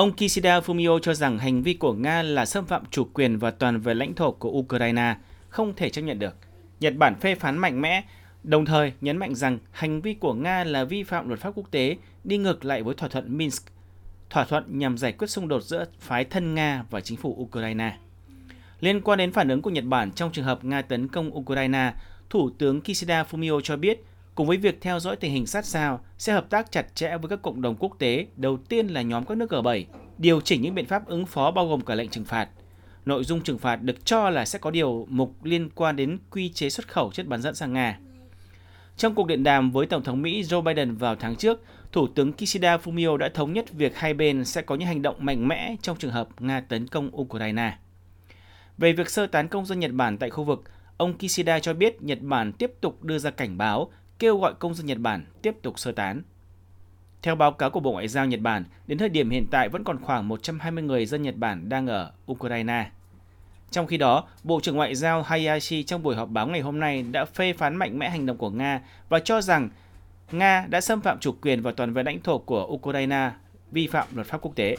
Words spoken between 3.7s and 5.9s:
vẹn lãnh thổ của Ukraine, không thể